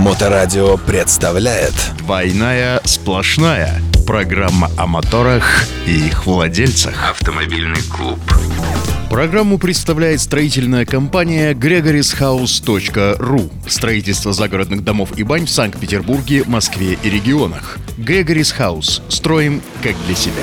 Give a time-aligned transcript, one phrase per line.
[0.00, 1.74] Моторадио представляет.
[1.98, 7.10] «Двойная сплошная» Программа о моторах и их владельцах.
[7.10, 8.18] Автомобильный клуб.
[9.10, 17.76] Программу представляет строительная компания gregorishouse.ru Строительство загородных домов и бань в Санкт-Петербурге, Москве и регионах.
[17.98, 19.02] Gregory's House.
[19.10, 20.42] Строим как для себя.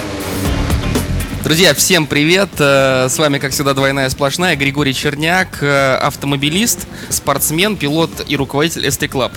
[1.47, 2.49] Друзья, всем привет!
[2.59, 4.57] Э, С вами, как всегда, двойная сплошная.
[4.57, 9.31] Григорий Черняк, э, автомобилист, спортсмен, пилот и руководитель ST Club.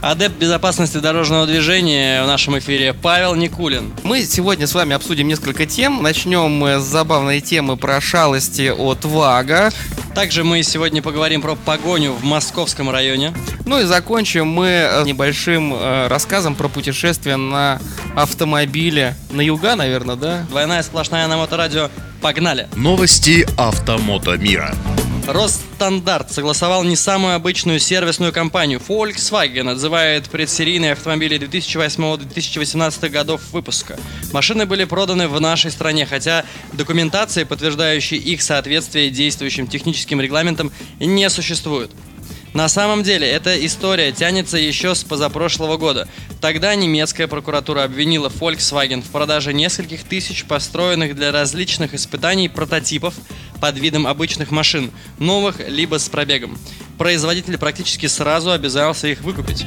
[0.00, 3.92] Адепт безопасности дорожного движения в нашем эфире Павел Никулин.
[4.02, 6.02] Мы сегодня с вами обсудим несколько тем.
[6.02, 9.70] Начнем мы с забавной темы про шалости от ВАГа.
[10.14, 13.32] Также мы сегодня поговорим про погоню в московском районе.
[13.64, 17.80] Ну и закончим мы э, небольшим э, рассказом про путешествие на
[18.14, 19.16] автомобиле.
[19.30, 20.44] На юга, наверное, да?
[20.50, 21.88] Двойная сплошная на моторадио.
[22.20, 22.68] Погнали!
[22.76, 24.74] Новости автомото мира.
[25.26, 28.80] Росстандарт согласовал не самую обычную сервисную компанию.
[28.86, 33.98] Volkswagen отзывает предсерийные автомобили 2008-2018 годов выпуска.
[34.32, 41.30] Машины были проданы в нашей стране, хотя документации, подтверждающей их соответствие действующим техническим регламентам, не
[41.30, 41.92] существует.
[42.54, 46.06] На самом деле, эта история тянется еще с позапрошлого года.
[46.40, 53.14] Тогда немецкая прокуратура обвинила Volkswagen в продаже нескольких тысяч построенных для различных испытаний прототипов
[53.60, 56.58] под видом обычных машин, новых либо с пробегом.
[56.98, 59.64] Производитель практически сразу обязался их выкупить.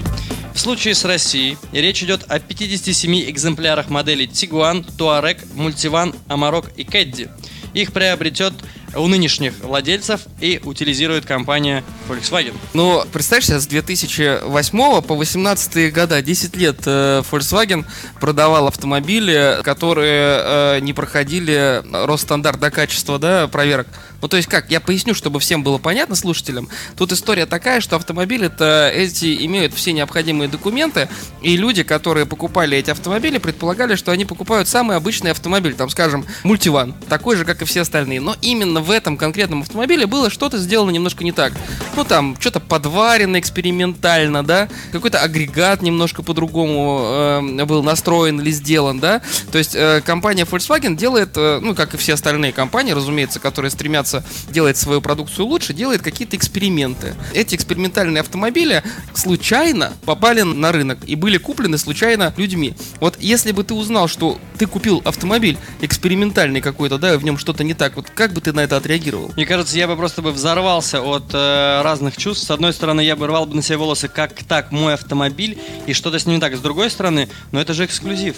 [0.53, 6.83] В случае с Россией речь идет о 57 экземплярах моделей Tiguan, Touareg, Multivan, Amarok и
[6.83, 7.30] Caddy.
[7.73, 8.53] Их приобретет
[8.95, 12.55] у нынешних владельцев и утилизирует компания Volkswagen.
[12.73, 17.86] Ну, представь себе, с 2008 по 2018 года, 10 лет э, Volkswagen
[18.19, 23.88] продавал автомобили, которые э, не проходили Росстандарт до качества, да, проверок.
[24.22, 26.69] Ну, то есть как, я поясню, чтобы всем было понятно слушателям.
[26.97, 31.09] Тут история такая, что автомобили-то эти имеют все необходимые документы,
[31.41, 36.25] и люди, которые покупали эти автомобили, предполагали, что они покупают самый обычный автомобиль, там, скажем,
[36.44, 38.22] мультиван, такой же, как и все остальные.
[38.22, 41.53] Но именно в этом конкретном автомобиле было что-то сделано немножко не так.
[41.96, 49.00] Ну, там, что-то подварено экспериментально, да, какой-то агрегат немножко по-другому э, был настроен или сделан,
[49.00, 49.22] да.
[49.52, 53.72] То есть э, компания Volkswagen делает, э, ну, как и все остальные компании, разумеется, которые
[53.72, 57.16] стремятся делать свою продукцию лучше, делает какие-то эксперименты.
[57.34, 62.75] Эти экспериментальные автомобили случайно попали на рынок и были куплены случайно людьми.
[63.00, 67.38] Вот если бы ты узнал, что ты купил автомобиль экспериментальный какой-то, да, и в нем
[67.38, 69.31] что-то не так, вот как бы ты на это отреагировал?
[69.35, 72.45] Мне кажется, я бы просто бы взорвался от э, разных чувств.
[72.45, 75.93] С одной стороны, я бы рвал бы на себе волосы, как так, мой автомобиль, и
[75.93, 76.55] что-то с ним не так.
[76.55, 78.35] С другой стороны, но это же эксклюзив.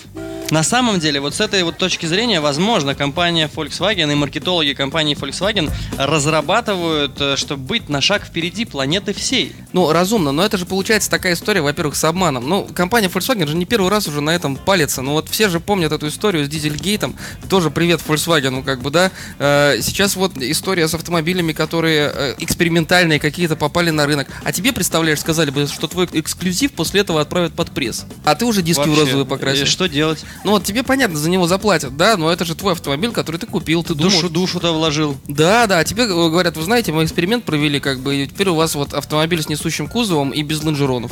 [0.50, 5.18] На самом деле, вот с этой вот точки зрения, возможно, компания Volkswagen и маркетологи компании
[5.18, 9.54] Volkswagen разрабатывают, э, чтобы быть на шаг впереди планеты всей.
[9.74, 12.48] Ну, разумно, но это же получается такая история, во-первых, с обманом.
[12.48, 15.02] Ну, компания Volkswagen же не первый раз уже на этом палится.
[15.02, 17.16] Ну, вот все же помнят эту историю с Дизельгейтом.
[17.50, 19.12] Тоже привет Volkswagen, ну, как бы, да.
[19.40, 24.28] Э, сейчас вот история с автомобилями, которые э, экспериментальные какие-то попали на рынок.
[24.44, 28.06] А тебе, представляешь, сказали бы, что твой эксклюзив после этого отправят под пресс.
[28.26, 29.64] А ты уже диски в Вообще, розовый покрасил.
[29.64, 30.26] и Что делать?
[30.44, 33.48] Ну, вот тебе понятно, за него заплатят, да, но это же твой автомобиль, который ты
[33.48, 34.16] купил, ты думаешь...
[34.16, 35.18] Душу, душу-то вложил.
[35.28, 38.50] Да, да, а тебе э, говорят, вы знаете, мы эксперимент провели, как бы, и теперь
[38.50, 41.12] у вас вот автомобиль с несущим кузовом и без лонжеронов.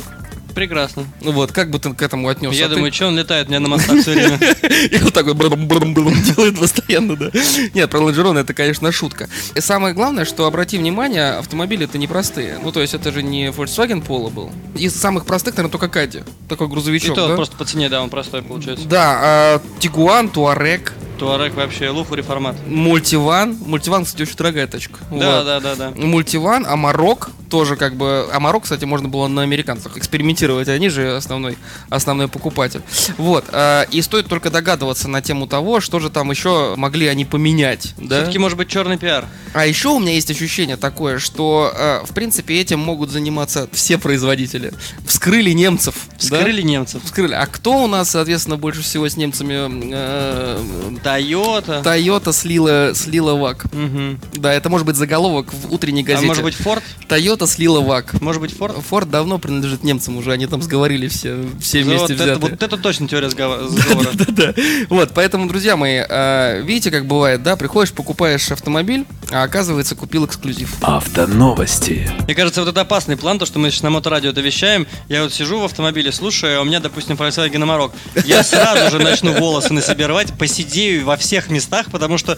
[0.56, 1.04] Прекрасно.
[1.20, 2.58] Ну вот, как бы ты к этому отнесся?
[2.58, 4.38] Я думаю, что он летает мне на мостах все время.
[4.90, 7.30] И вот такой делает постоянно, да.
[7.74, 9.28] Нет, про лонжероны это, конечно, шутка.
[9.54, 12.58] И самое главное, что, обрати внимание, автомобили это непростые.
[12.62, 14.50] Ну, то есть это же не Volkswagen Polo был.
[14.74, 16.22] Из самых простых, наверное, только Кади.
[16.48, 17.34] Такой И грузовичок, то да?
[17.34, 18.88] просто по цене, да, он простой получается.
[18.88, 22.56] Да, а, Тигуан, Туарек, Туарек вообще лухари формат.
[22.66, 23.56] Мультиван.
[23.66, 24.98] Мультиван, кстати, очень дорогая тачка.
[25.10, 25.46] Да, Вот.
[25.46, 25.90] да, да, да.
[25.96, 28.28] Мультиван, Амарок тоже как бы...
[28.32, 31.56] Амарок, кстати, можно было на американцах экспериментировать, они же основной,
[31.90, 32.82] основной покупатель.
[33.18, 33.44] Вот.
[33.50, 37.94] э, И стоит только догадываться на тему того, что же там еще могли они поменять.
[37.98, 38.16] Да?
[38.18, 39.26] Все-таки может быть черный пиар.
[39.52, 43.98] А еще у меня есть ощущение такое, что, э, в принципе, этим могут заниматься все
[43.98, 44.72] производители.
[45.06, 45.94] Вскрыли немцев.
[46.10, 46.18] да?
[46.38, 47.02] Вскрыли немцев.
[47.04, 47.32] Вскрыли.
[47.34, 49.90] А кто у нас, соответственно, больше всего с немцами...
[49.92, 51.82] э, Тойота.
[51.84, 53.72] Toyota слила, слила ВАК.
[53.72, 54.20] Мгм.
[54.34, 56.26] Да, это может быть заголовок в утренней А газете.
[56.26, 56.82] может быть Форд?
[57.08, 58.20] Toyota слила ВАК.
[58.20, 58.76] Может быть Форд?
[58.88, 62.38] Форд давно принадлежит немцам уже, они там сговорили все, все Ну, вместе вот, это, взятые.
[62.52, 64.10] вот это точно теория сгова- заговора.
[64.14, 64.54] Да-да.
[64.88, 70.24] Вот, поэтому, друзья мои, э, видите, как бывает, да, приходишь, покупаешь автомобиль, а оказывается, купил
[70.26, 70.74] эксклюзив.
[70.82, 74.86] Автоновости Мне кажется, вот это опасный план, то, что мы сейчас на моторадио это вещаем.
[75.08, 77.92] Я вот сижу в автомобиле, слушаю, а у меня, допустим, Volkswagen Amarok.
[78.24, 82.36] Я сразу же начну волосы на себе рвать, посидею во всех местах, потому что,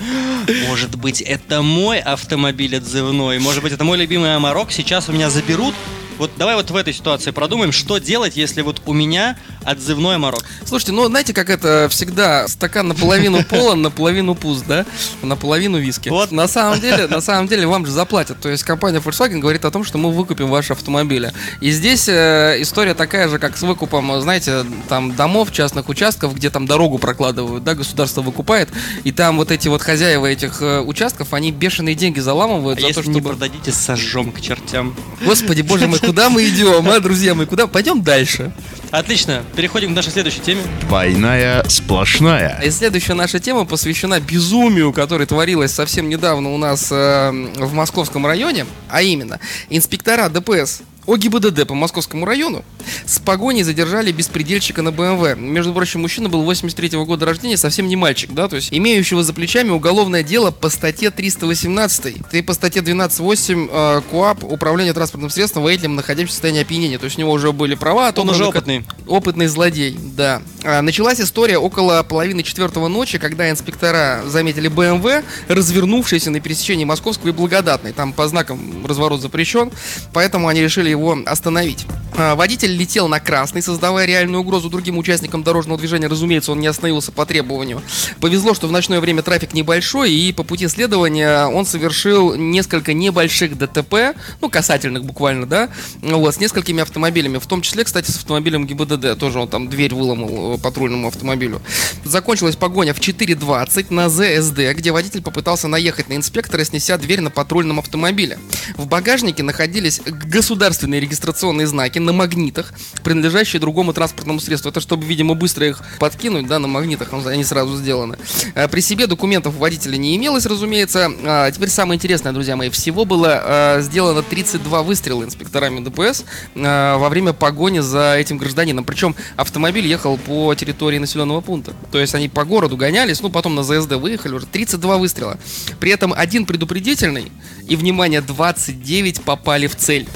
[0.69, 5.29] может быть, это мой автомобиль отзывной, может быть, это мой любимый Amarok, сейчас у меня
[5.31, 5.75] заберут,
[6.19, 9.39] Вот давай вот в этой ситуации продумаем, что делать, если вот у меня
[9.71, 10.45] отзывной морок.
[10.65, 14.87] Слушайте, ну знаете, как это всегда стакан наполовину полон, наполовину пуст, да?
[15.23, 16.09] Наполовину виски.
[16.09, 16.33] Вот.
[16.33, 18.41] На самом деле, на самом деле вам же заплатят.
[18.41, 21.33] То есть компания Volkswagen говорит о том, что мы выкупим ваши автомобили.
[21.61, 26.51] И здесь э, история такая же, как с выкупом, знаете, там домов, частных участков, где
[26.51, 28.71] там дорогу прокладывают, да, государство выкупает,
[29.05, 32.89] и там вот эти вот хозяева этих э, участков, они бешеные деньги заламывают А за
[32.89, 33.31] если то, не чтобы...
[33.31, 34.97] продадите, сожжем к чертям.
[35.25, 37.67] Господи, боже мой, куда мы идем, а, друзья мои, куда?
[37.67, 38.53] Пойдем дальше.
[38.91, 40.63] Отлично, переходим к нашей следующей теме.
[40.83, 42.61] Двойная сплошная.
[42.65, 48.27] И следующая наша тема посвящена безумию, которое творилось совсем недавно у нас э, в московском
[48.27, 52.65] районе, а именно инспектора ДПС ОГИБДД по московскому району
[53.07, 55.39] с погоней задержали беспредельщика на БМВ.
[55.39, 59.23] Между прочим, мужчина был 83 -го года рождения, совсем не мальчик, да, то есть имеющего
[59.23, 65.31] за плечами уголовное дело по статье 318 и по статье 12.8 э, КУАП «Управление транспортным
[65.31, 66.99] средством водителем, находящимся в состоянии опьянения».
[66.99, 68.13] То есть у него уже были права.
[68.17, 68.85] Он уже отобраны как- опытный.
[69.07, 70.43] Опытный злодей, да.
[70.65, 77.29] А, началась история около половины четвертого ночи, когда инспектора заметили БМВ, развернувшийся на пересечении Московского
[77.29, 77.93] и Благодатной.
[77.93, 79.71] Там по знакам разворот запрещен,
[80.13, 81.87] поэтому они решили его остановить.
[82.17, 86.09] А, Водитель летел на красный, создавая реальную угрозу другим участникам дорожного движения.
[86.09, 87.83] Разумеется, он не остановился по требованию.
[88.21, 93.57] Повезло, что в ночное время трафик небольшой, и по пути следования он совершил несколько небольших
[93.57, 95.69] ДТП, ну, касательных буквально, да,
[96.03, 99.95] вот, с несколькими автомобилями, в том числе, кстати, с автомобилем ГИБДД, тоже он там дверь
[99.95, 101.61] выломал э, патрульному автомобилю.
[102.05, 107.31] Закончилась погоня в 4.20 на ЗСД, где водитель попытался наехать на инспектора, снеся дверь на
[107.31, 108.39] патрульном автомобиле.
[108.77, 112.73] В багажнике находились государственные регистрационные знаки на магнитах,
[113.05, 114.71] принадлежащие другому транспортному средству.
[114.71, 118.17] Это чтобы, видимо, быстро их подкинуть, да, на магнитах, он- они сразу сделаны.
[118.55, 121.11] Э, При себе документов у водителя не имелось, разумеется.
[121.25, 126.25] А Теперь самое интересное, друзья мои, всего было э, сделано 32 выстрела инспекторами ДПС
[126.55, 128.85] э, во время погони за этим гражданином.
[128.85, 131.73] Причем автомобиль ехал по территории населенного пункта.
[131.91, 134.47] То есть они по городу гонялись, ну потом на ЗСД выехали уже.
[134.47, 135.39] 32 выстрела.
[135.81, 137.33] При этом один предупредительный
[137.67, 140.07] и, внимание, 29 попали в цель.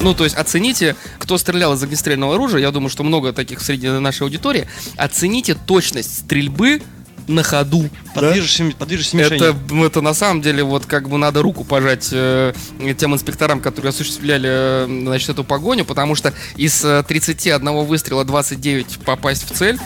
[0.00, 3.88] Ну, то есть оцените, кто стрелял из огнестрельного оружия, я думаю, что много таких среди
[3.88, 6.82] нашей аудитории, оцените точность стрельбы
[7.26, 7.88] на ходу.
[8.14, 9.36] Подвижешься, подвижешься мишени.
[9.36, 12.52] Это, это на самом деле вот как бы надо руку пожать э,
[12.98, 18.98] тем инспекторам, которые осуществляли э, значит, эту погоню, потому что из э, 31 выстрела 29
[19.04, 19.78] попасть в цель.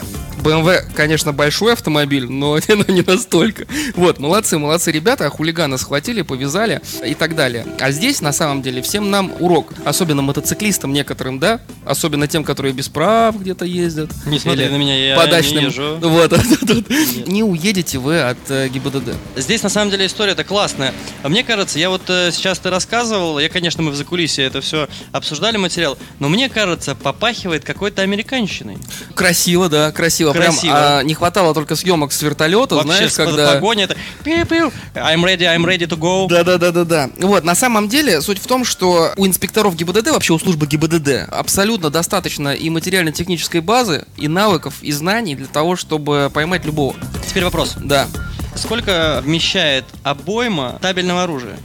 [0.42, 3.66] БМВ, конечно, большой автомобиль, но, но не настолько.
[3.94, 7.66] Вот, молодцы, молодцы ребята, а хулигана схватили, повязали и так далее.
[7.80, 9.72] А здесь, на самом деле, всем нам урок.
[9.84, 11.60] Особенно мотоциклистам некоторым, да?
[11.84, 14.10] Особенно тем, которые без прав где-то ездят.
[14.26, 15.64] Не смотри Или на меня, я по не дачным.
[15.64, 15.98] езжу.
[16.00, 16.32] Вот,
[17.26, 19.14] не уедете вы от э, ГИБДД.
[19.36, 20.94] Здесь на самом деле история-то классная.
[21.22, 24.60] А Мне кажется, я вот э, сейчас ты рассказывал, я, конечно, мы в закулисье это
[24.60, 28.78] все обсуждали материал, но мне кажется, попахивает какой-то американщиной.
[29.14, 30.27] Красиво, да, красиво.
[30.32, 30.98] Прям, Красиво.
[30.98, 33.54] а, не хватало только съемок с вертолета, Вообще, знаешь, когда...
[33.54, 36.28] погоня это I'm ready, I'm ready to go.
[36.28, 37.10] Да, да, да, да, да.
[37.18, 41.28] Вот, на самом деле, суть в том, что у инспекторов ГИБДД, вообще у службы ГИБДД,
[41.30, 46.94] абсолютно достаточно и материально-технической базы, и навыков, и знаний для того, чтобы поймать любого.
[47.28, 47.74] Теперь вопрос.
[47.78, 48.06] Да.
[48.54, 51.56] Сколько вмещает обойма табельного оружия?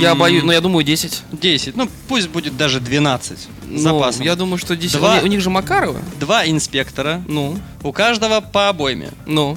[0.00, 1.22] Я боюсь, ну я думаю, 10.
[1.32, 1.76] 10.
[1.76, 4.24] Ну, пусть будет даже 12 с Ну, запасом.
[4.24, 4.96] я думаю, что 10.
[4.98, 5.10] Два.
[5.10, 6.00] У, них, у них же Макарова.
[6.18, 9.10] Два инспектора, Ну, у каждого по обойме.
[9.26, 9.56] ну,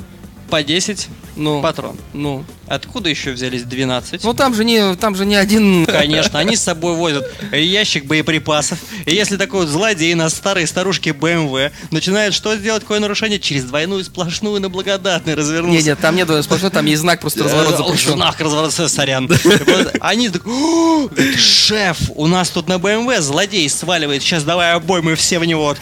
[0.50, 1.62] По 10 ну.
[1.62, 1.98] патрон.
[2.14, 2.46] Ну.
[2.68, 4.24] Откуда еще взялись 12?
[4.24, 5.86] Ну там же не, там же не один.
[5.86, 8.80] Конечно, они с собой возят ящик боеприпасов.
[9.06, 13.40] И если такой вот злодей на старой старушке БМВ начинает что сделать, какое нарушение?
[13.40, 15.78] Через двойную сплошную на благодатный развернулся.
[15.78, 18.14] Нет, нет, там нет сплошной, там есть знак просто разворот Э, запрещен.
[18.14, 19.28] Знак разворот, сорян.
[19.28, 24.74] Вот Они так, «О, говорит, шеф, у нас тут на БМВ злодей сваливает, сейчас давай
[24.74, 25.76] обоймы все в него.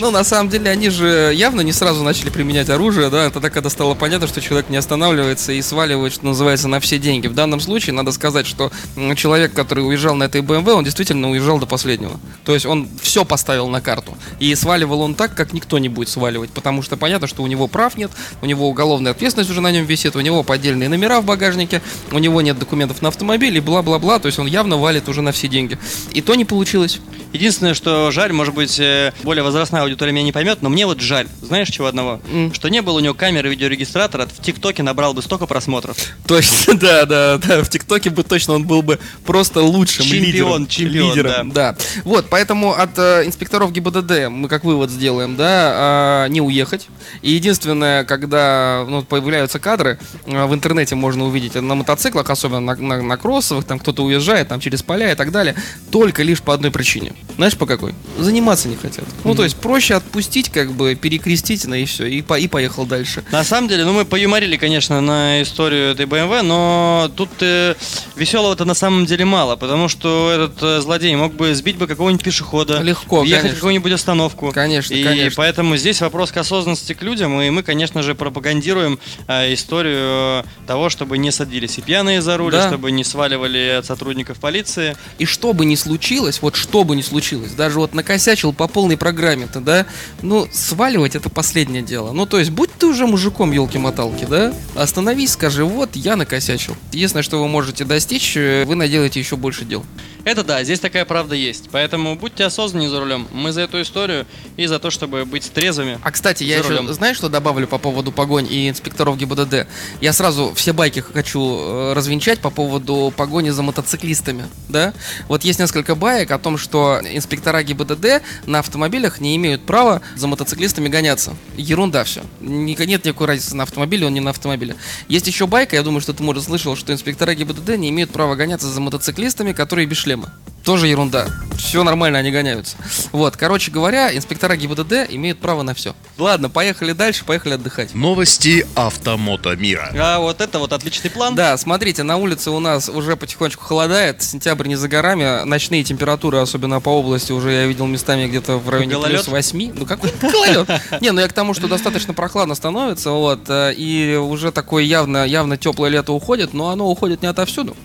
[0.00, 3.70] Ну, на самом деле, они же явно не сразу начали применять оружие, да, тогда, когда
[3.70, 7.26] стало понятно, что человек не останавливается и сваливает, что называется, на все деньги.
[7.26, 8.70] В данном случае надо сказать, что
[9.16, 12.18] человек, который уезжал на этой БМВ, он действительно уезжал до последнего.
[12.44, 14.16] То есть он все поставил на карту.
[14.38, 17.66] И сваливал он так, как никто не будет сваливать, потому что понятно, что у него
[17.66, 18.10] прав нет,
[18.42, 21.82] у него уголовная ответственность уже на нем висит, у него поддельные номера в багажнике,
[22.12, 25.32] у него нет документов на автомобиль и бла-бла-бла, то есть он явно валит уже на
[25.32, 25.78] все деньги.
[26.12, 27.00] И то не получилось.
[27.32, 30.84] Единственное, что жаль, может быть, э, более возрастным возрастная аудитория меня не поймет, но мне
[30.84, 31.28] вот жаль.
[31.42, 32.20] Знаешь, чего одного?
[32.32, 32.52] М.
[32.52, 35.96] Что не было у него камеры видеорегистратора, в ТикТоке набрал бы столько просмотров.
[36.26, 37.62] Точно, да, да, да.
[37.62, 40.66] В ТикТоке бы точно он был бы просто лучшим Чемпион, лидером.
[40.66, 41.76] чемпион, лидером, да.
[42.04, 46.88] Вот, поэтому от э, инспекторов ГИБДД мы как вывод сделаем, да, а, не уехать.
[47.22, 52.74] И единственное, когда ну, появляются кадры, э, в интернете можно увидеть на мотоциклах, особенно на,
[52.76, 55.54] на- на кроссовых, там кто-то уезжает там через поля и так далее,
[55.92, 57.12] только лишь по одной причине.
[57.40, 57.94] Знаешь, по какой?
[58.18, 59.06] Заниматься не хотят.
[59.24, 62.84] Ну, то есть проще отпустить, как бы перекрестить на и все, и, по- и поехал
[62.84, 63.24] дальше.
[63.32, 67.76] На самом деле, ну мы поюморили, конечно, на историю этой BMW, но тут э,
[68.14, 72.22] веселого-то на самом деле мало, потому что этот э, злодей мог бы сбить бы какого-нибудь
[72.22, 73.56] пешехода, Легко, въехать конечно.
[73.56, 74.52] в какую-нибудь остановку.
[74.52, 75.32] Конечно, и конечно.
[75.38, 80.90] поэтому здесь вопрос к осознанности к людям, и мы, конечно же, пропагандируем э, историю того,
[80.90, 82.68] чтобы не садились и пьяные за руль, Да.
[82.68, 84.94] чтобы не сваливали от сотрудников полиции.
[85.18, 88.96] И что бы ни случилось, вот что бы ни случилось, даже вот накосячил по полной
[88.96, 89.86] программе-то, да,
[90.22, 92.12] ну, сваливать это последнее дело.
[92.12, 96.76] Ну, то есть, будь ты уже мужиком, елки-моталки, да, остановись, скажи, вот, я накосячил.
[96.92, 99.84] Единственное, что вы можете достичь, э, вы наделаете еще больше дел.
[100.24, 101.68] Это да, здесь такая правда есть.
[101.72, 103.28] Поэтому будьте осознаннее за рулем.
[103.32, 105.98] Мы за эту историю и за то, чтобы быть трезвыми.
[106.02, 109.66] А, кстати, я еще, знаешь, что добавлю по поводу погонь и инспекторов ГИБДД?
[110.00, 114.92] Я сразу все байки хочу э, развенчать по поводу погони за мотоциклистами, да?
[115.28, 120.26] Вот есть несколько баек о том, что инспектора ГИБДД на автомобилях не имеют права за
[120.26, 121.34] мотоциклистами гоняться.
[121.56, 122.22] Ерунда все.
[122.40, 124.76] Нет никакой разницы на автомобиле, он не на автомобиле.
[125.08, 128.34] Есть еще байка, я думаю, что ты, может, слышал, что инспектора ГИБДД не имеют права
[128.34, 130.32] гоняться за мотоциклистами, которые без шлема.
[130.64, 131.26] Тоже ерунда.
[131.56, 132.76] Все нормально, они гоняются.
[133.12, 135.94] Вот, короче говоря, инспектора ГИБДД имеют право на все.
[136.18, 137.94] Ладно, поехали дальше, поехали отдыхать.
[137.94, 139.90] Новости автомото мира.
[139.98, 141.34] А вот это вот отличный план.
[141.34, 146.38] Да, смотрите, на улице у нас уже потихонечку холодает, сентябрь не за горами, ночные температуры,
[146.38, 149.16] особенно по области, уже я видел местами где-то в районе Гололед?
[149.16, 149.72] плюс 8.
[149.76, 150.68] Ну какой гололед?
[151.00, 155.24] Не, ну я к тому, что достаточно прохладно становится, вот, э, и уже такое явно,
[155.24, 157.76] явно теплое лето уходит, но оно уходит не отовсюду.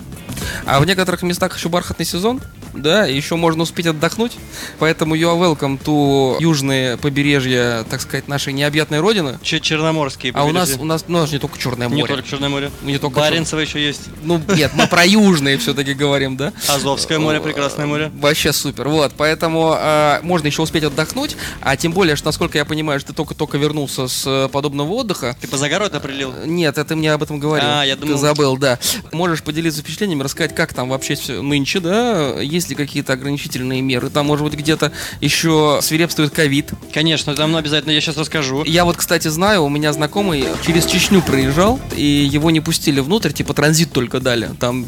[0.66, 2.42] А в некоторых местах еще бархатный сезон,
[2.74, 4.34] да, еще можно успеть отдохнуть.
[4.80, 9.40] Поэтому you are welcome to южные побережья, так сказать, нашей необъятной родины.
[9.42, 10.82] Че- Черноморские А у нас, побережья.
[10.82, 12.14] у нас, ну, у нас не только Черное Не море.
[12.16, 12.72] только Черное море.
[12.84, 14.02] Не только Баренцево еще есть.
[14.24, 16.52] Ну, нет, мы про южные все-таки говорим, да?
[16.68, 18.12] Азовское море, прекрасное море.
[18.20, 18.90] Вообще супер.
[18.90, 21.38] Вот, поэтому э, можно еще успеть отдохнуть.
[21.62, 25.36] А тем более, что, насколько я понимаю, что ты только-только вернулся с э, подобного отдыха.
[25.40, 26.34] Ты по загору это определил?
[26.46, 27.68] Нет, это мне об этом говорил.
[27.70, 28.80] А, я Ты думал- забыл, да.
[29.12, 32.42] Можешь поделиться впечатлениями, рассказать, как там вообще все нынче, да?
[32.42, 34.10] Есть ли какие-то ограничительные меры?
[34.10, 34.92] Там, может быть, где-то
[35.22, 36.72] еще свирепствует ковид.
[36.94, 38.64] Конечно, там обязательно я сейчас расскажу.
[38.66, 43.32] Я вот, кстати, знаю, у меня знакомый через Чечню проезжал, и его не пустили внутрь,
[43.32, 44.50] типа транзит только дали.
[44.60, 44.86] Там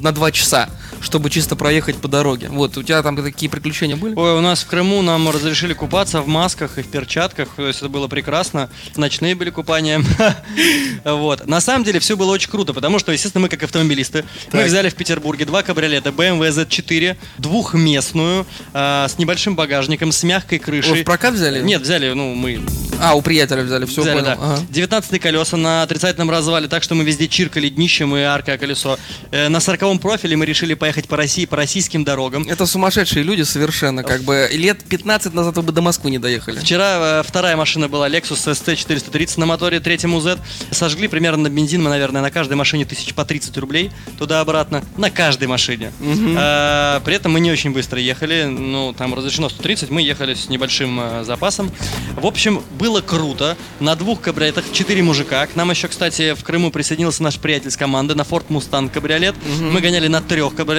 [0.00, 0.68] на два часа,
[1.00, 2.48] чтобы чисто проехать по дороге.
[2.50, 4.14] Вот, у тебя там такие приключения были?
[4.14, 7.80] Ой, у нас в Крыму нам разрешили купаться в масках и в перчатках, то есть
[7.80, 8.70] это было прекрасно.
[8.96, 10.02] Ночные были купания.
[11.04, 11.46] Вот.
[11.46, 14.88] На самом деле все было очень круто, потому что, естественно, мы как автомобилисты, мы взяли
[14.88, 21.02] в Петербурге два кабриолета BMW Z4, двухместную, а, с небольшим багажником, с мягкой крышей.
[21.02, 21.62] в прокат взяли?
[21.62, 22.60] Нет, взяли, ну, мы
[23.00, 24.26] А, у приятеля взяли, все Взяли, понял.
[24.26, 24.32] да.
[24.40, 24.62] Ага.
[24.70, 28.98] 19 колеса на отрицательном развале, так что мы везде чиркали днищем и аркой колесо.
[29.30, 32.46] Э, на 40 профиле мы решили поехать по России, по российским дорогам.
[32.48, 36.60] Это сумасшедшие люди совершенно, как бы лет 15 назад вы бы до Москвы не доехали.
[36.60, 40.38] Вчера э, вторая машина была Lexus ST430 на моторе третьему Z.
[40.70, 44.84] Сожгли примерно на бензин мы, наверное, на каждой машине тысяч по 30 рублей туда-обратно.
[44.96, 45.90] На каждой машине.
[46.00, 48.44] Э, При этом мы не очень быстро ехали.
[48.44, 51.72] Ну, там разрешено 130, мы ехали с небольшим э, запасом.
[52.14, 53.56] В общем, было круто.
[53.80, 55.44] На двух кабриолетах четыре мужика.
[55.48, 59.34] К нам еще, кстати, в Крыму присоединился наш приятель с команды на Ford Mustang кабриолет.
[59.60, 60.75] Мы гоняли на трех кабриолетах.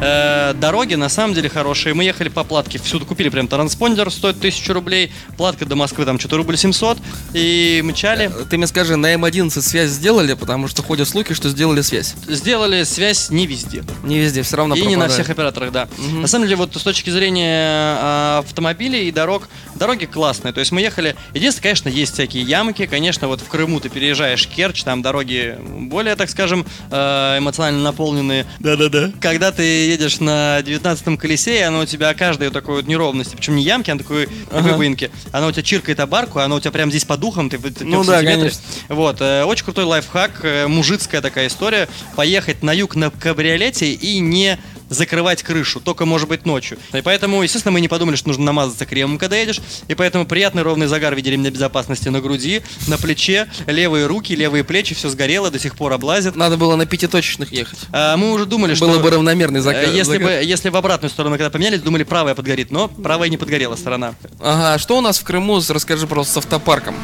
[0.00, 1.94] Э, Дороги на самом деле хорошие.
[1.94, 2.78] Мы ехали по платке.
[2.78, 5.12] Всюду купили прям транспондер, стоит тысячу рублей.
[5.36, 6.98] Платка до Москвы там что-то рубль 700.
[7.34, 8.30] И мчали.
[8.50, 12.14] Ты мне скажи, на М11 связь сделали, потому что ходят слухи, что сделали связь.
[12.28, 13.84] Сделали связь не везде.
[14.02, 15.12] Не везде, все равно И не на пропадает.
[15.12, 15.88] всех операторах, да.
[15.98, 16.22] Мгм.
[16.22, 19.48] На самом деле, вот с точки зрения а, автомобилей и дорог,
[19.82, 20.52] дороги классные.
[20.52, 21.16] То есть мы ехали.
[21.34, 22.86] Единственное, конечно, есть всякие ямки.
[22.86, 28.46] Конечно, вот в Крыму ты переезжаешь Керчь, там дороги более, так скажем, э, эмоционально наполненные.
[28.60, 29.10] Да-да-да.
[29.20, 33.56] Когда ты едешь на 19-м колесе, и оно у тебя каждая такой вот неровности, причем
[33.56, 34.74] не ямки, а такой, Ага.
[34.74, 35.10] выемки.
[35.32, 38.04] Оно у тебя чиркает обарку, оно у тебя прям здесь по духам, ты трёх Ну
[38.04, 38.60] да, конечно.
[38.88, 41.88] Вот, э, очень крутой лайфхак, э, мужицкая такая история.
[42.14, 44.60] Поехать на юг на кабриолете и не
[44.92, 46.78] закрывать крышу, только может быть ночью.
[46.92, 50.62] И поэтому, естественно, мы не подумали, что нужно намазаться кремом, когда едешь, и поэтому приятный
[50.62, 55.08] ровный загар в виде ремня безопасности на груди, на плече, левые руки, левые плечи, все
[55.08, 56.36] сгорело, до сих пор облазит.
[56.36, 57.78] Надо было на пятиточечных ехать.
[57.92, 58.86] А, мы уже думали, что...
[58.86, 59.90] Было бы равномерный э, заказ.
[59.90, 63.76] Если бы, если в обратную сторону, когда поменялись, думали, правая подгорит, но правая не подгорела
[63.76, 64.14] сторона.
[64.40, 66.94] Ага, что у нас в Крыму, расскажи просто с автопарком.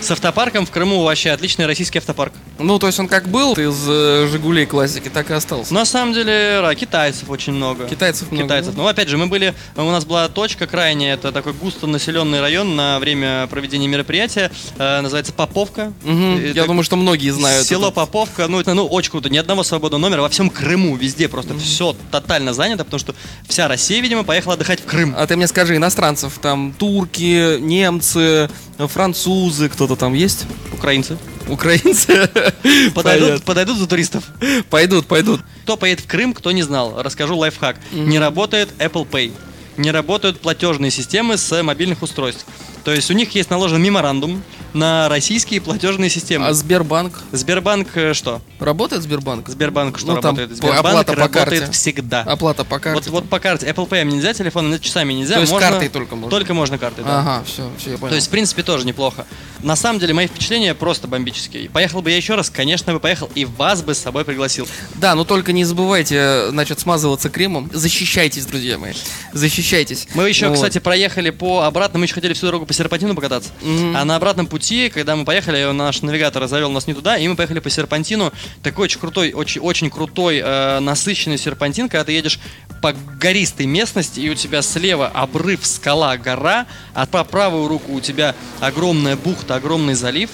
[0.00, 2.32] С автопарком в Крыму вообще отличный российский автопарк.
[2.58, 5.72] Ну, то есть он как был из э, Жигулей классики, так и остался.
[5.72, 7.86] На самом деле, китайцев очень много.
[7.88, 8.44] Китайцев много.
[8.46, 8.74] Китайцев.
[8.76, 12.74] Ну, опять же, мы были, у нас была точка крайняя, это такой густо населенный район
[12.76, 15.92] на время проведения мероприятия, э, называется Поповка.
[16.02, 17.66] Мгм, Э, Я думаю, что многие знают.
[17.66, 17.94] Село это.
[17.96, 21.56] Поповка, ну это ну очень круто, ни одного свободного номера во всем Крыму, везде просто
[21.58, 23.14] все тотально занято, потому что
[23.48, 25.14] вся Россия, видимо, поехала отдыхать в Крым.
[25.16, 28.48] А ты мне скажи, иностранцев, там турки, немцы,
[28.78, 30.46] французы, кто-то там есть?
[30.72, 32.30] Украинцы Украинцы?
[32.94, 34.24] подойдут, подойдут за туристов.
[34.70, 35.40] Пойдут, пойдут.
[35.64, 37.76] Кто поедет в Крым, кто не знал, расскажу лайфхак.
[37.92, 39.32] Не работает Apple Pay,
[39.76, 42.46] не работают платежные системы с мобильных устройств.
[42.84, 44.42] То есть у них есть наложен меморандум
[44.74, 46.46] на российские платежные системы.
[46.46, 47.22] А Сбербанк?
[47.32, 48.42] Сбербанк э, что?
[48.64, 49.48] Работает Сбербанк?
[49.48, 50.50] Сбербанк что Ну, работает?
[50.56, 51.72] Сбербанк оплата по работает карте.
[51.72, 52.22] всегда.
[52.22, 53.10] Оплата по карте?
[53.10, 53.66] Вот, вот по карте.
[53.66, 55.34] Apple Pay нельзя, телефоном часами нельзя.
[55.34, 56.30] То есть можно- картой только можно?
[56.30, 57.20] Только можно картой, да.
[57.20, 58.10] Ага, все, все, я понял.
[58.10, 59.26] То есть, в принципе, тоже неплохо.
[59.62, 61.68] На самом деле, мои впечатления просто бомбические.
[61.70, 64.66] Поехал бы я еще раз, конечно бы поехал, и вас бы с собой пригласил.
[64.96, 67.70] Да, но только не забывайте, значит, смазываться кремом.
[67.72, 68.92] Защищайтесь, друзья мои.
[69.32, 70.06] Защищайтесь.
[70.14, 70.54] Мы еще, Вот.
[70.54, 73.50] кстати, проехали по обратно, мы еще хотели всю дорогу по серпантину покататься.
[73.62, 73.96] Мгм.
[73.96, 77.36] А на обратном пути, когда мы поехали, наш навигатор завел нас не туда, и мы
[77.36, 78.32] поехали по серпантину.
[78.62, 82.38] Такой очень крутой, очень, очень крутой, э, насыщенный серпантин, когда ты едешь
[82.80, 88.00] по гористой местности, и у тебя слева обрыв, скала, гора, а по правую руку у
[88.00, 90.30] тебя огромная бухта, огромный залив.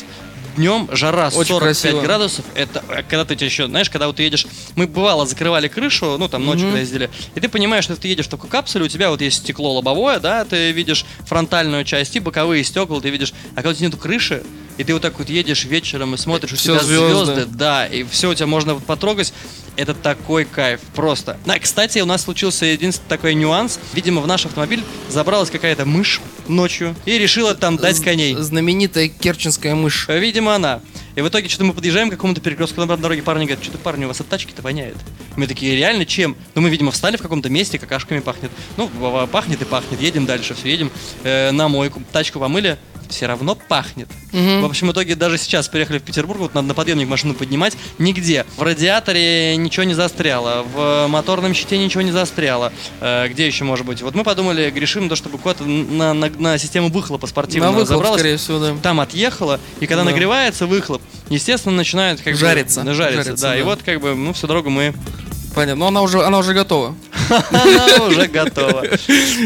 [0.57, 2.00] Днем жара Очень 45 красиво.
[2.02, 2.45] градусов.
[2.54, 6.28] Это э, когда ты еще, знаешь, когда вот ты едешь, мы бывало закрывали крышу, ну
[6.28, 9.11] там ночью когда ездили, и ты понимаешь, что ты едешь в такой капсуле, у тебя
[9.11, 13.57] вот есть стекло лобовое, да, ты видишь фронтальную часть и боковые стекла, ты видишь, а
[13.57, 14.42] когда у тебя нету крыши,
[14.76, 17.25] и ты вот так вот едешь вечером и смотришь, у Всё тебя звезды.
[17.35, 19.33] звезды, да, и все у тебя можно вот потрогать.
[19.80, 21.38] Это такой кайф, просто.
[21.46, 23.80] Да, кстати, у нас случился единственный такой нюанс.
[23.94, 28.34] Видимо, в наш автомобиль забралась какая-то мышь ночью и решила там дать коней.
[28.34, 30.06] Знаменитая керченская мышь.
[30.08, 30.82] Видимо, она.
[31.14, 34.04] И в итоге что-то мы подъезжаем к какому-то перекрестку на дороге, парни говорят, что-то парни,
[34.04, 34.96] у вас от тачки-то воняет.
[35.37, 36.37] Мы такие, реально, чем?
[36.54, 38.50] Ну, мы, видимо, встали в каком-то месте, какашками пахнет.
[38.76, 38.90] Ну,
[39.32, 40.92] пахнет и пахнет, едем дальше, все, едем
[41.25, 42.76] э, на мойку, тачку помыли,
[43.11, 44.09] все равно пахнет.
[44.33, 44.62] Мгм.
[44.62, 47.76] В общем, в итоге даже сейчас приехали в Петербург, вот надо на подъемник машину поднимать,
[47.99, 48.47] нигде.
[48.57, 52.73] В радиаторе ничего не застряло, в моторном щите ничего не застряло.
[53.00, 54.02] Э, где еще может быть?
[54.02, 57.89] Вот мы подумали, грешим, да, чтобы куда-то на, на- на систему выхлопа На спортивного выхлоп,
[57.89, 58.75] забралась скорее всего, да.
[58.82, 60.11] там отъехала, и когда Да.
[60.11, 62.80] нагревается выхлоп, естественно, начинает как бы- Жариться.
[62.95, 63.56] жариться, Жариться, да.
[63.56, 63.65] И да.
[63.65, 64.95] вот как бы, ну, всю дорогу мы...
[65.54, 65.80] Понятно.
[65.80, 66.95] Но она уже, она уже готова.
[67.30, 68.84] Она уже готова.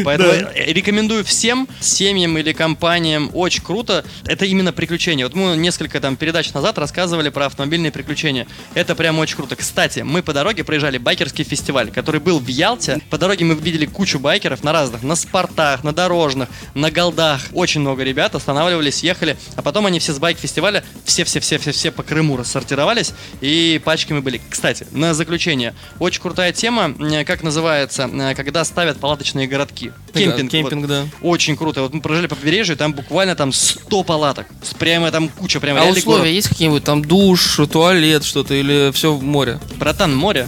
[0.03, 3.29] Поэтому рекомендую всем семьям или компаниям.
[3.33, 4.03] Очень круто.
[4.25, 5.25] Это именно приключения.
[5.25, 8.47] Вот мы несколько там передач назад рассказывали про автомобильные приключения.
[8.73, 9.55] Это прям очень круто.
[9.55, 12.99] Кстати, мы по дороге проезжали байкерский фестиваль, который был в Ялте.
[13.09, 17.41] По дороге мы видели кучу байкеров на разных, на спортах, на дорожных, на голдах.
[17.53, 19.37] Очень много ребят останавливались, ехали.
[19.55, 24.41] А потом они все с байк-фестиваля, все-все-все-все-все по Крыму рассортировались и пачками были.
[24.49, 25.73] Кстати, на заключение.
[25.99, 26.95] Очень крутая тема,
[27.25, 29.91] как называется, э, когда ставят палаточные городки.
[30.13, 30.51] Кемпинг.
[30.51, 30.87] Да, кемпинг, вот.
[30.87, 31.05] да.
[31.21, 31.81] Очень круто.
[31.81, 34.47] Вот мы проезжали по побережью, там буквально там 100 палаток.
[34.79, 36.27] Прямо там куча, прямо А условия город.
[36.27, 36.83] есть какие-нибудь?
[36.83, 39.59] Там душ, туалет, что-то или все в море?
[39.77, 40.47] Братан, море,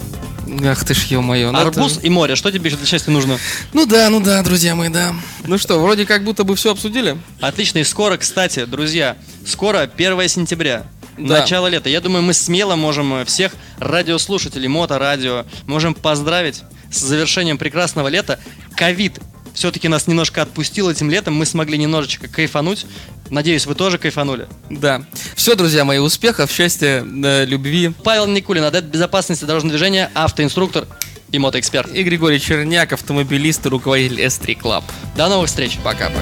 [0.66, 1.52] Ах ты ж, ё-моё.
[1.52, 2.36] ну арбуз это- и море.
[2.38, 3.38] Что тебе еще для счастья нужно?
[3.74, 5.14] Ну да, ну да, друзья мои, да.
[5.46, 7.18] Ну что, вроде как будто бы все обсудили.
[7.42, 7.80] Отлично.
[7.80, 10.86] И скоро, кстати, друзья, скоро 1 сентября.
[11.18, 11.40] Да.
[11.40, 11.90] Начало лета.
[11.90, 18.40] Я думаю, мы смело можем всех радиослушателей, моторадио, можем поздравить с завершением прекрасного лета.
[18.76, 19.20] Ковид
[19.54, 21.34] все-таки нас немножко отпустил этим летом.
[21.34, 22.86] Мы смогли немножечко кайфануть.
[23.30, 24.48] Надеюсь, вы тоже кайфанули.
[24.70, 25.04] Да.
[25.36, 27.92] Все, друзья мои, успехов, счастья, да, любви.
[28.04, 30.88] Павел Никулин, адепт безопасности дорожного движения, автоинструктор
[31.32, 31.92] и мотоэксперт.
[31.94, 34.84] И Григорий Черняк, автомобилист и руководитель S3 Club.
[35.16, 35.78] До новых встреч!
[35.84, 36.22] Пока-пока.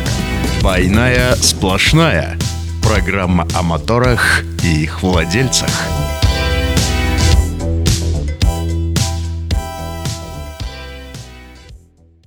[0.62, 2.40] Двойная сплошная.
[2.82, 5.70] Программа о моторах и их владельцах.